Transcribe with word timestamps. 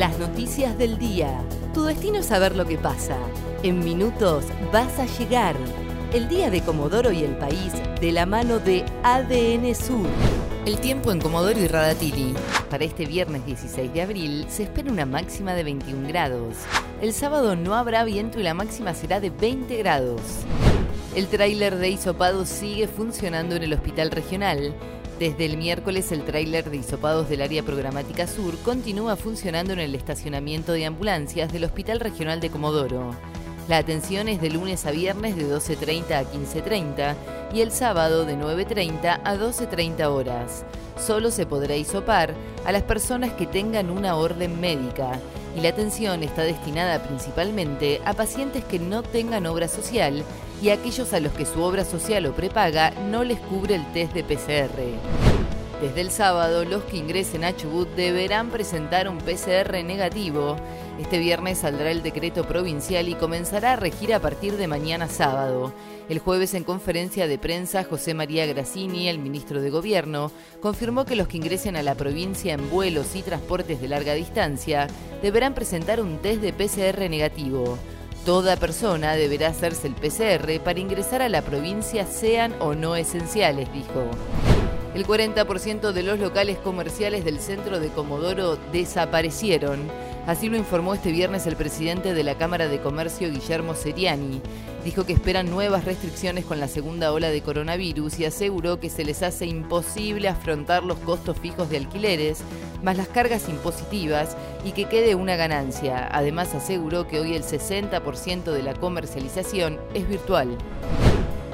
Las 0.00 0.18
noticias 0.18 0.78
del 0.78 0.96
día. 0.96 1.44
Tu 1.74 1.84
destino 1.84 2.20
es 2.20 2.26
saber 2.26 2.56
lo 2.56 2.64
que 2.64 2.78
pasa. 2.78 3.18
En 3.62 3.80
minutos 3.80 4.46
vas 4.72 4.98
a 4.98 5.04
llegar. 5.04 5.54
El 6.14 6.26
día 6.26 6.48
de 6.48 6.62
Comodoro 6.62 7.12
y 7.12 7.22
el 7.22 7.36
país 7.36 7.74
de 8.00 8.10
la 8.10 8.24
mano 8.24 8.60
de 8.60 8.82
ADN 9.02 9.74
Sur. 9.74 10.06
El 10.64 10.80
tiempo 10.80 11.12
en 11.12 11.20
Comodoro 11.20 11.60
y 11.60 11.66
Radatili. 11.66 12.32
Para 12.70 12.84
este 12.84 13.04
viernes 13.04 13.44
16 13.44 13.92
de 13.92 14.00
abril 14.00 14.46
se 14.48 14.62
espera 14.62 14.90
una 14.90 15.04
máxima 15.04 15.52
de 15.52 15.64
21 15.64 16.08
grados. 16.08 16.56
El 17.02 17.12
sábado 17.12 17.54
no 17.54 17.74
habrá 17.74 18.02
viento 18.04 18.40
y 18.40 18.42
la 18.42 18.54
máxima 18.54 18.94
será 18.94 19.20
de 19.20 19.28
20 19.28 19.76
grados. 19.76 20.22
El 21.14 21.26
tráiler 21.26 21.76
de 21.76 21.90
Isopado 21.90 22.46
sigue 22.46 22.88
funcionando 22.88 23.54
en 23.54 23.64
el 23.64 23.74
hospital 23.74 24.10
regional. 24.12 24.74
Desde 25.20 25.44
el 25.44 25.58
miércoles 25.58 26.12
el 26.12 26.24
tráiler 26.24 26.70
de 26.70 26.78
hisopados 26.78 27.28
del 27.28 27.42
área 27.42 27.62
programática 27.62 28.26
sur 28.26 28.56
continúa 28.64 29.16
funcionando 29.16 29.74
en 29.74 29.78
el 29.78 29.94
estacionamiento 29.94 30.72
de 30.72 30.86
ambulancias 30.86 31.52
del 31.52 31.64
Hospital 31.64 32.00
Regional 32.00 32.40
de 32.40 32.48
Comodoro. 32.48 33.10
La 33.70 33.78
atención 33.78 34.26
es 34.26 34.40
de 34.40 34.50
lunes 34.50 34.84
a 34.84 34.90
viernes 34.90 35.36
de 35.36 35.46
12.30 35.46 36.10
a 36.10 36.24
15.30 36.24 37.14
y 37.54 37.60
el 37.60 37.70
sábado 37.70 38.24
de 38.24 38.36
9.30 38.36 39.20
a 39.22 39.36
12.30 39.36 40.06
horas. 40.06 40.64
Solo 40.98 41.30
se 41.30 41.46
podrá 41.46 41.76
hisopar 41.76 42.34
a 42.64 42.72
las 42.72 42.82
personas 42.82 43.32
que 43.34 43.46
tengan 43.46 43.90
una 43.90 44.16
orden 44.16 44.60
médica 44.60 45.20
y 45.56 45.60
la 45.60 45.68
atención 45.68 46.24
está 46.24 46.42
destinada 46.42 47.00
principalmente 47.04 48.00
a 48.04 48.12
pacientes 48.12 48.64
que 48.64 48.80
no 48.80 49.04
tengan 49.04 49.46
obra 49.46 49.68
social 49.68 50.24
y 50.60 50.70
a 50.70 50.74
aquellos 50.74 51.12
a 51.12 51.20
los 51.20 51.32
que 51.34 51.46
su 51.46 51.62
obra 51.62 51.84
social 51.84 52.26
o 52.26 52.32
prepaga 52.32 52.90
no 53.08 53.22
les 53.22 53.38
cubre 53.38 53.76
el 53.76 53.92
test 53.92 54.14
de 54.14 54.24
PCR. 54.24 55.39
Desde 55.80 56.02
el 56.02 56.10
sábado, 56.10 56.66
los 56.66 56.82
que 56.84 56.98
ingresen 56.98 57.42
a 57.42 57.56
Chubut 57.56 57.88
deberán 57.96 58.50
presentar 58.50 59.08
un 59.08 59.16
PCR 59.16 59.82
negativo. 59.82 60.56
Este 61.00 61.18
viernes 61.18 61.60
saldrá 61.60 61.90
el 61.90 62.02
decreto 62.02 62.44
provincial 62.44 63.08
y 63.08 63.14
comenzará 63.14 63.72
a 63.72 63.76
regir 63.76 64.12
a 64.12 64.20
partir 64.20 64.58
de 64.58 64.66
mañana 64.66 65.08
sábado. 65.08 65.72
El 66.10 66.18
jueves 66.18 66.52
en 66.52 66.64
conferencia 66.64 67.26
de 67.26 67.38
prensa, 67.38 67.82
José 67.82 68.12
María 68.12 68.44
Grassini, 68.44 69.08
el 69.08 69.20
ministro 69.20 69.62
de 69.62 69.70
Gobierno, 69.70 70.30
confirmó 70.60 71.06
que 71.06 71.16
los 71.16 71.28
que 71.28 71.38
ingresen 71.38 71.76
a 71.76 71.82
la 71.82 71.94
provincia 71.94 72.52
en 72.52 72.68
vuelos 72.68 73.16
y 73.16 73.22
transportes 73.22 73.80
de 73.80 73.88
larga 73.88 74.12
distancia 74.12 74.86
deberán 75.22 75.54
presentar 75.54 76.02
un 76.02 76.18
test 76.18 76.42
de 76.42 76.52
PCR 76.52 77.08
negativo. 77.08 77.78
Toda 78.26 78.56
persona 78.56 79.14
deberá 79.14 79.48
hacerse 79.48 79.86
el 79.86 79.94
PCR 79.94 80.62
para 80.62 80.78
ingresar 80.78 81.22
a 81.22 81.30
la 81.30 81.40
provincia 81.40 82.04
sean 82.04 82.54
o 82.60 82.74
no 82.74 82.96
esenciales, 82.96 83.72
dijo. 83.72 84.10
El 84.92 85.06
40% 85.06 85.92
de 85.92 86.02
los 86.02 86.18
locales 86.18 86.58
comerciales 86.58 87.24
del 87.24 87.38
centro 87.38 87.78
de 87.78 87.90
Comodoro 87.90 88.56
desaparecieron. 88.72 89.78
Así 90.26 90.48
lo 90.48 90.56
informó 90.56 90.94
este 90.94 91.12
viernes 91.12 91.46
el 91.46 91.54
presidente 91.54 92.12
de 92.12 92.24
la 92.24 92.34
Cámara 92.34 92.66
de 92.66 92.80
Comercio, 92.80 93.30
Guillermo 93.30 93.74
Seriani. 93.74 94.40
Dijo 94.84 95.06
que 95.06 95.12
esperan 95.12 95.48
nuevas 95.48 95.84
restricciones 95.84 96.44
con 96.44 96.58
la 96.58 96.66
segunda 96.66 97.12
ola 97.12 97.30
de 97.30 97.40
coronavirus 97.40 98.18
y 98.18 98.24
aseguró 98.24 98.80
que 98.80 98.90
se 98.90 99.04
les 99.04 99.22
hace 99.22 99.46
imposible 99.46 100.26
afrontar 100.26 100.82
los 100.82 100.98
costos 100.98 101.38
fijos 101.38 101.70
de 101.70 101.76
alquileres, 101.76 102.42
más 102.82 102.96
las 102.96 103.08
cargas 103.08 103.48
impositivas 103.48 104.36
y 104.64 104.72
que 104.72 104.86
quede 104.86 105.14
una 105.14 105.36
ganancia. 105.36 106.08
Además 106.10 106.52
aseguró 106.54 107.06
que 107.06 107.20
hoy 107.20 107.34
el 107.34 107.44
60% 107.44 108.50
de 108.50 108.62
la 108.62 108.74
comercialización 108.74 109.78
es 109.94 110.08
virtual. 110.08 110.58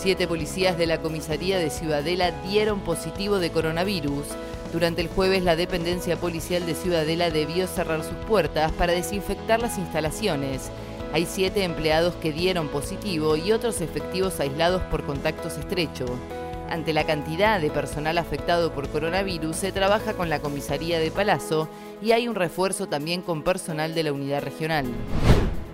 Siete 0.00 0.26
policías 0.26 0.78
de 0.78 0.86
la 0.86 1.02
comisaría 1.02 1.58
de 1.58 1.68
Ciudadela 1.68 2.30
dieron 2.48 2.80
positivo 2.80 3.38
de 3.38 3.50
coronavirus. 3.50 4.24
Durante 4.72 5.02
el 5.02 5.08
jueves, 5.08 5.44
la 5.44 5.56
dependencia 5.56 6.16
policial 6.16 6.64
de 6.64 6.74
Ciudadela 6.74 7.30
debió 7.30 7.66
cerrar 7.66 8.02
sus 8.02 8.16
puertas 8.26 8.72
para 8.72 8.94
desinfectar 8.94 9.60
las 9.60 9.76
instalaciones. 9.76 10.70
Hay 11.12 11.26
siete 11.26 11.64
empleados 11.64 12.14
que 12.14 12.32
dieron 12.32 12.68
positivo 12.68 13.36
y 13.36 13.52
otros 13.52 13.82
efectivos 13.82 14.40
aislados 14.40 14.80
por 14.84 15.04
contactos 15.04 15.58
estrechos. 15.58 16.10
Ante 16.70 16.94
la 16.94 17.04
cantidad 17.04 17.60
de 17.60 17.70
personal 17.70 18.16
afectado 18.16 18.72
por 18.72 18.88
coronavirus, 18.88 19.54
se 19.54 19.70
trabaja 19.70 20.14
con 20.14 20.30
la 20.30 20.40
comisaría 20.40 20.98
de 20.98 21.10
Palazzo 21.10 21.68
y 22.00 22.12
hay 22.12 22.26
un 22.26 22.36
refuerzo 22.36 22.86
también 22.86 23.20
con 23.20 23.42
personal 23.42 23.94
de 23.94 24.04
la 24.04 24.14
unidad 24.14 24.40
regional. 24.40 24.86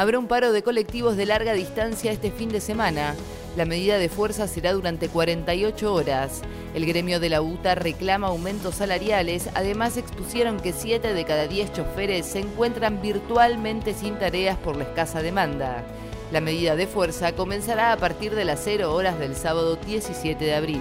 Habrá 0.00 0.18
un 0.18 0.28
paro 0.28 0.52
de 0.52 0.62
colectivos 0.62 1.18
de 1.18 1.26
larga 1.26 1.52
distancia 1.52 2.10
este 2.10 2.30
fin 2.30 2.48
de 2.48 2.62
semana. 2.62 3.14
La 3.54 3.66
medida 3.66 3.98
de 3.98 4.08
fuerza 4.08 4.48
será 4.48 4.72
durante 4.72 5.10
48 5.10 5.92
horas. 5.92 6.40
El 6.72 6.86
gremio 6.86 7.20
de 7.20 7.28
la 7.28 7.42
UTA 7.42 7.74
reclama 7.74 8.28
aumentos 8.28 8.76
salariales, 8.76 9.50
además 9.52 9.98
expusieron 9.98 10.58
que 10.58 10.72
7 10.72 11.12
de 11.12 11.24
cada 11.26 11.46
10 11.46 11.74
choferes 11.74 12.24
se 12.24 12.38
encuentran 12.38 13.02
virtualmente 13.02 13.92
sin 13.92 14.18
tareas 14.18 14.56
por 14.56 14.78
la 14.78 14.84
escasa 14.84 15.20
demanda. 15.20 15.84
La 16.32 16.40
medida 16.40 16.76
de 16.76 16.86
fuerza 16.86 17.32
comenzará 17.32 17.92
a 17.92 17.98
partir 17.98 18.34
de 18.34 18.46
las 18.46 18.60
0 18.64 18.94
horas 18.94 19.18
del 19.18 19.36
sábado 19.36 19.76
17 19.76 20.42
de 20.42 20.54
abril. 20.54 20.80